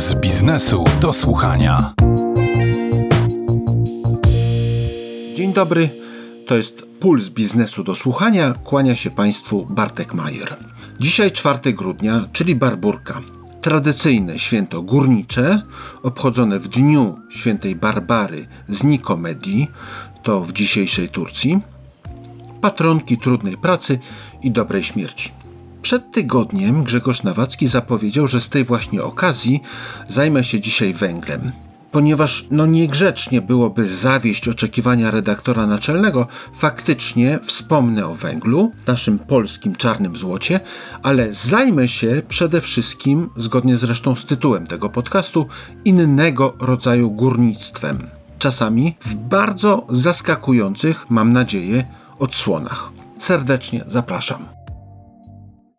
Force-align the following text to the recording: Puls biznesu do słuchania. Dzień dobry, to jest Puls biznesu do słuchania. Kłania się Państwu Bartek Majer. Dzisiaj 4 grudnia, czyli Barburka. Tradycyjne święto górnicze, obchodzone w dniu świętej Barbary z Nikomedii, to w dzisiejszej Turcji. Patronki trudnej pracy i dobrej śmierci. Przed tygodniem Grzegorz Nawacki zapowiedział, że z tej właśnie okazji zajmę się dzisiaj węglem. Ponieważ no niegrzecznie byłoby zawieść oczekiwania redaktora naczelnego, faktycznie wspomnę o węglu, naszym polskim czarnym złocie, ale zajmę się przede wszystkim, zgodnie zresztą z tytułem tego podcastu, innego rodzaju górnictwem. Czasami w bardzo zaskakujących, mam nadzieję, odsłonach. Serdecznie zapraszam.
Puls 0.00 0.14
biznesu 0.14 0.84
do 1.00 1.12
słuchania. 1.12 1.94
Dzień 5.34 5.52
dobry, 5.52 5.90
to 6.46 6.56
jest 6.56 6.86
Puls 7.00 7.28
biznesu 7.28 7.84
do 7.84 7.94
słuchania. 7.94 8.54
Kłania 8.64 8.96
się 8.96 9.10
Państwu 9.10 9.66
Bartek 9.70 10.14
Majer. 10.14 10.56
Dzisiaj 11.00 11.32
4 11.32 11.72
grudnia, 11.72 12.28
czyli 12.32 12.54
Barburka. 12.54 13.20
Tradycyjne 13.60 14.38
święto 14.38 14.82
górnicze, 14.82 15.62
obchodzone 16.02 16.58
w 16.58 16.68
dniu 16.68 17.18
świętej 17.30 17.76
Barbary 17.76 18.46
z 18.68 18.84
Nikomedii, 18.84 19.70
to 20.22 20.40
w 20.40 20.52
dzisiejszej 20.52 21.08
Turcji. 21.08 21.60
Patronki 22.60 23.18
trudnej 23.18 23.56
pracy 23.56 23.98
i 24.42 24.50
dobrej 24.50 24.82
śmierci. 24.82 25.39
Przed 25.90 26.12
tygodniem 26.12 26.84
Grzegorz 26.84 27.22
Nawacki 27.22 27.66
zapowiedział, 27.66 28.28
że 28.28 28.40
z 28.40 28.48
tej 28.48 28.64
właśnie 28.64 29.02
okazji 29.02 29.62
zajmę 30.08 30.44
się 30.44 30.60
dzisiaj 30.60 30.94
węglem. 30.94 31.52
Ponieważ 31.90 32.46
no 32.50 32.66
niegrzecznie 32.66 33.42
byłoby 33.42 33.86
zawieść 33.86 34.48
oczekiwania 34.48 35.10
redaktora 35.10 35.66
naczelnego, 35.66 36.26
faktycznie 36.54 37.38
wspomnę 37.42 38.06
o 38.06 38.14
węglu, 38.14 38.72
naszym 38.86 39.18
polskim 39.18 39.76
czarnym 39.76 40.16
złocie, 40.16 40.60
ale 41.02 41.34
zajmę 41.34 41.88
się 41.88 42.22
przede 42.28 42.60
wszystkim, 42.60 43.30
zgodnie 43.36 43.76
zresztą 43.76 44.14
z 44.14 44.24
tytułem 44.24 44.66
tego 44.66 44.88
podcastu, 44.88 45.46
innego 45.84 46.56
rodzaju 46.60 47.10
górnictwem. 47.10 47.98
Czasami 48.38 48.96
w 49.00 49.14
bardzo 49.14 49.86
zaskakujących, 49.88 51.10
mam 51.10 51.32
nadzieję, 51.32 51.84
odsłonach. 52.18 52.90
Serdecznie 53.18 53.84
zapraszam. 53.88 54.59